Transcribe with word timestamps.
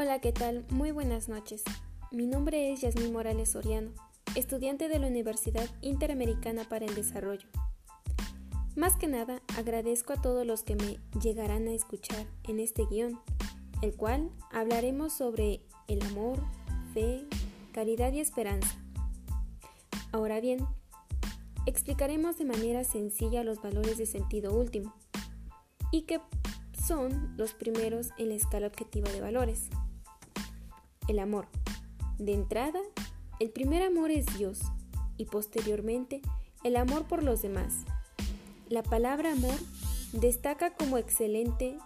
Hola, 0.00 0.20
¿qué 0.20 0.30
tal? 0.30 0.64
Muy 0.70 0.92
buenas 0.92 1.28
noches. 1.28 1.64
Mi 2.12 2.28
nombre 2.28 2.72
es 2.72 2.82
Yasmín 2.82 3.12
Morales 3.12 3.50
Soriano, 3.50 3.90
estudiante 4.36 4.88
de 4.88 5.00
la 5.00 5.08
Universidad 5.08 5.68
Interamericana 5.80 6.62
para 6.68 6.84
el 6.84 6.94
Desarrollo. 6.94 7.48
Más 8.76 8.94
que 8.94 9.08
nada, 9.08 9.42
agradezco 9.56 10.12
a 10.12 10.22
todos 10.22 10.46
los 10.46 10.62
que 10.62 10.76
me 10.76 11.00
llegarán 11.20 11.66
a 11.66 11.72
escuchar 11.72 12.26
en 12.44 12.60
este 12.60 12.86
guion, 12.86 13.18
el 13.82 13.96
cual 13.96 14.30
hablaremos 14.52 15.12
sobre 15.12 15.62
el 15.88 16.00
amor, 16.02 16.38
fe, 16.94 17.26
caridad 17.72 18.12
y 18.12 18.20
esperanza. 18.20 18.78
Ahora 20.12 20.38
bien, 20.38 20.64
explicaremos 21.66 22.38
de 22.38 22.44
manera 22.44 22.84
sencilla 22.84 23.42
los 23.42 23.60
valores 23.60 23.98
de 23.98 24.06
sentido 24.06 24.54
último 24.56 24.94
y 25.90 26.02
que 26.02 26.20
son 26.86 27.34
los 27.36 27.52
primeros 27.52 28.10
en 28.16 28.28
la 28.28 28.36
escala 28.36 28.68
objetiva 28.68 29.10
de 29.10 29.20
valores. 29.20 29.70
El 31.08 31.18
amor. 31.18 31.48
De 32.18 32.34
entrada, 32.34 32.80
el 33.40 33.50
primer 33.50 33.82
amor 33.82 34.10
es 34.10 34.26
Dios 34.36 34.60
y 35.16 35.24
posteriormente 35.24 36.22
el 36.64 36.76
amor 36.76 37.04
por 37.06 37.22
los 37.22 37.42
demás. 37.42 37.84
La 38.68 38.82
palabra 38.82 39.32
amor 39.32 39.58
destaca 40.12 40.74
como 40.74 40.98
excelente 40.98 41.78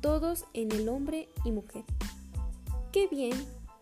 todos 0.00 0.44
en 0.54 0.72
el 0.72 0.88
hombre 0.88 1.28
y 1.44 1.52
mujer. 1.52 1.84
Qué 2.92 3.08
bien 3.08 3.32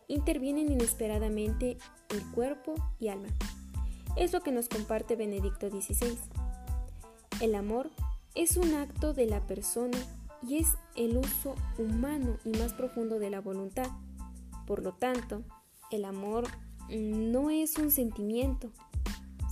intervienen 0.08 0.72
inesperadamente 0.72 1.78
el 2.08 2.22
cuerpo 2.32 2.74
y 2.98 3.08
alma. 3.08 3.28
Es 4.16 4.32
lo 4.32 4.40
que 4.40 4.52
nos 4.52 4.68
comparte 4.68 5.16
Benedicto 5.16 5.68
XVI. 5.68 6.18
El 7.40 7.54
amor 7.54 7.90
es 8.34 8.56
un 8.56 8.74
acto 8.74 9.12
de 9.12 9.26
la 9.26 9.46
persona 9.46 9.98
y 10.46 10.58
es 10.58 10.68
el 10.94 11.16
uso 11.16 11.54
humano 11.78 12.38
y 12.44 12.50
más 12.50 12.72
profundo 12.72 13.18
de 13.18 13.30
la 13.30 13.40
voluntad. 13.40 13.88
Por 14.66 14.82
lo 14.82 14.92
tanto, 14.92 15.42
el 15.90 16.04
amor 16.04 16.44
no 16.88 17.50
es 17.50 17.78
un 17.78 17.90
sentimiento, 17.90 18.70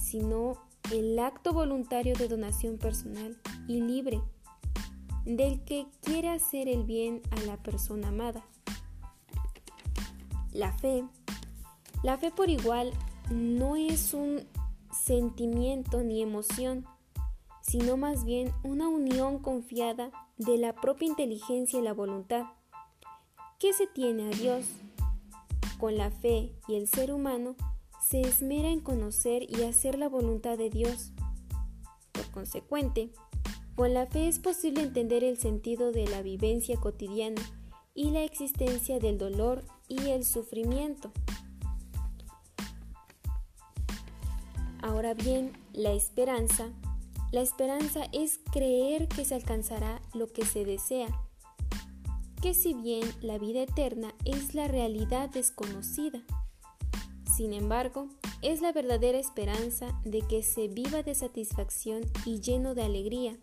sino 0.00 0.56
el 0.92 1.18
acto 1.18 1.52
voluntario 1.52 2.14
de 2.14 2.28
donación 2.28 2.78
personal 2.78 3.38
y 3.66 3.80
libre 3.80 4.20
del 5.24 5.64
que 5.64 5.86
quiere 6.02 6.28
hacer 6.28 6.68
el 6.68 6.84
bien 6.84 7.22
a 7.30 7.40
la 7.46 7.56
persona 7.56 8.08
amada. 8.08 8.44
La 10.52 10.72
fe. 10.72 11.04
La 12.02 12.18
fe 12.18 12.30
por 12.30 12.50
igual 12.50 12.92
no 13.30 13.76
es 13.76 14.12
un 14.12 14.46
sentimiento 14.92 16.02
ni 16.02 16.22
emoción, 16.22 16.86
sino 17.62 17.96
más 17.96 18.24
bien 18.24 18.52
una 18.62 18.88
unión 18.88 19.38
confiada 19.38 20.10
de 20.36 20.58
la 20.58 20.74
propia 20.74 21.08
inteligencia 21.08 21.78
y 21.78 21.82
la 21.82 21.94
voluntad. 21.94 22.44
¿Qué 23.58 23.72
se 23.72 23.86
tiene 23.86 24.28
a 24.28 24.30
Dios? 24.30 24.66
Con 25.78 25.97
la 25.97 26.11
fe 26.11 26.53
y 26.69 26.75
el 26.75 26.89
ser 26.89 27.12
humano 27.12 27.56
se 28.00 28.20
esmera 28.20 28.69
en 28.69 28.80
conocer 28.80 29.42
y 29.48 29.62
hacer 29.62 29.98
la 29.98 30.08
voluntad 30.08 30.58
de 30.58 30.70
Dios. 30.70 31.12
Por 32.12 32.30
consecuente, 32.30 33.11
con 33.75 33.95
la 33.95 34.06
fe 34.06 34.28
es 34.28 34.39
posible 34.39 34.83
entender 34.83 35.25
el 35.25 35.39
sentido 35.39 35.92
de 35.92 36.06
la 36.06 36.22
vivencia 36.22 36.77
cotidiana 36.77 37.42
y 37.95 38.11
la 38.11 38.25
existencia 38.25 38.98
del 38.98 39.19
dolor 39.19 39.64
y 39.89 40.08
el 40.08 40.25
sufrimiento. 40.25 41.12
Ahora 44.80 45.14
bien, 45.14 45.52
la 45.72 45.92
esperanza 45.92 46.70
la 47.34 47.41
esperanza 47.41 48.06
es 48.12 48.39
creer 48.52 49.08
que 49.08 49.25
se 49.25 49.34
alcanzará 49.34 50.00
lo 50.12 50.28
que 50.28 50.45
se 50.45 50.64
desea, 50.64 51.08
que 52.44 52.52
si 52.52 52.74
bien 52.74 53.10
la 53.22 53.38
vida 53.38 53.62
eterna 53.62 54.14
es 54.27 54.55
la 54.55 54.68
realidad 54.68 55.30
desconocida, 55.30 56.20
sin 57.34 57.55
embargo, 57.55 58.08
es 58.42 58.60
la 58.60 58.70
verdadera 58.70 59.16
esperanza 59.16 59.98
de 60.05 60.20
que 60.20 60.42
se 60.42 60.68
viva 60.68 61.02
de 61.02 61.14
satisfacción 61.14 62.02
y 62.27 62.42
lleno 62.42 62.74
de 62.74 62.83
alegría 62.83 63.38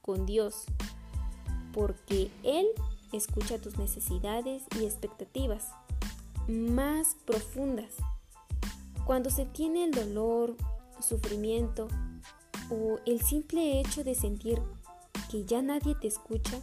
con 0.00 0.24
Dios, 0.24 0.64
porque 1.74 2.30
Él 2.42 2.66
escucha 3.12 3.58
tus 3.58 3.76
necesidades 3.76 4.62
y 4.80 4.86
expectativas 4.86 5.68
más 6.48 7.16
profundas. 7.26 7.96
Cuando 9.04 9.28
se 9.28 9.44
tiene 9.44 9.84
el 9.84 9.90
dolor, 9.90 10.56
sufrimiento, 11.00 11.88
o 12.70 12.98
el 13.04 13.20
simple 13.20 13.78
hecho 13.78 14.04
de 14.04 14.14
sentir 14.14 14.58
que 15.30 15.44
ya 15.44 15.60
nadie 15.60 15.94
te 15.96 16.08
escucha, 16.08 16.62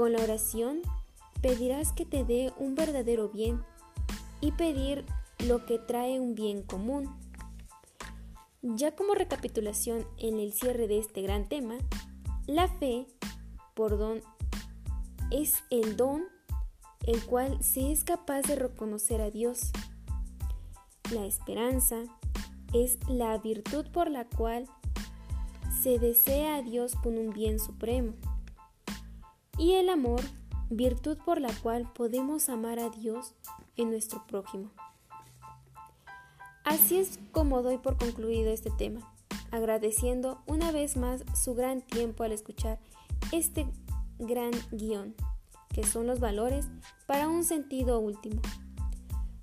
con 0.00 0.14
la 0.14 0.22
oración 0.22 0.80
pedirás 1.42 1.92
que 1.92 2.06
te 2.06 2.24
dé 2.24 2.54
un 2.56 2.74
verdadero 2.74 3.28
bien 3.28 3.62
y 4.40 4.52
pedir 4.52 5.04
lo 5.46 5.66
que 5.66 5.78
trae 5.78 6.18
un 6.18 6.34
bien 6.34 6.62
común. 6.62 7.14
Ya 8.62 8.96
como 8.96 9.12
recapitulación 9.12 10.06
en 10.16 10.40
el 10.40 10.54
cierre 10.54 10.88
de 10.88 10.98
este 10.98 11.20
gran 11.20 11.50
tema, 11.50 11.74
la 12.46 12.66
fe 12.66 13.08
por 13.74 13.98
don 13.98 14.22
es 15.30 15.62
el 15.68 15.98
don 15.98 16.22
el 17.04 17.22
cual 17.26 17.62
se 17.62 17.92
es 17.92 18.02
capaz 18.02 18.40
de 18.40 18.56
reconocer 18.56 19.20
a 19.20 19.28
Dios. 19.28 19.70
La 21.12 21.26
esperanza 21.26 22.04
es 22.72 22.98
la 23.06 23.36
virtud 23.36 23.84
por 23.92 24.10
la 24.10 24.24
cual 24.24 24.64
se 25.82 25.98
desea 25.98 26.56
a 26.56 26.62
Dios 26.62 26.94
con 26.94 27.18
un 27.18 27.34
bien 27.34 27.58
supremo. 27.58 28.14
Y 29.58 29.72
el 29.72 29.88
amor, 29.88 30.20
virtud 30.70 31.18
por 31.24 31.40
la 31.40 31.52
cual 31.62 31.90
podemos 31.92 32.48
amar 32.48 32.78
a 32.78 32.90
Dios 32.90 33.34
en 33.76 33.90
nuestro 33.90 34.24
prójimo. 34.26 34.70
Así 36.64 36.98
es 36.98 37.18
como 37.32 37.62
doy 37.62 37.78
por 37.78 37.96
concluido 37.96 38.52
este 38.52 38.70
tema, 38.70 39.12
agradeciendo 39.50 40.40
una 40.46 40.70
vez 40.72 40.96
más 40.96 41.24
su 41.34 41.54
gran 41.54 41.82
tiempo 41.82 42.22
al 42.22 42.32
escuchar 42.32 42.78
este 43.32 43.66
gran 44.18 44.52
guion, 44.70 45.14
que 45.74 45.84
son 45.84 46.06
los 46.06 46.20
valores 46.20 46.68
para 47.06 47.28
un 47.28 47.44
sentido 47.44 47.98
último. 47.98 48.40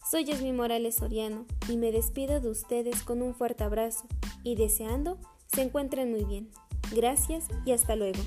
Soy 0.09 0.23
Yasmin 0.23 0.55
Morales 0.55 0.95
Soriano 0.95 1.45
y 1.67 1.75
me 1.75 1.91
despido 1.91 2.39
de 2.39 2.49
ustedes 2.49 3.03
con 3.03 3.21
un 3.21 3.35
fuerte 3.35 3.65
abrazo 3.65 4.07
y 4.43 4.55
deseando 4.55 5.17
se 5.53 5.63
encuentren 5.63 6.11
muy 6.11 6.23
bien. 6.23 6.49
Gracias 6.95 7.47
y 7.65 7.73
hasta 7.73 7.97
luego. 7.97 8.19